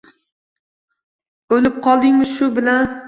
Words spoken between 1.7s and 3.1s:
qoldingmi shu bilan?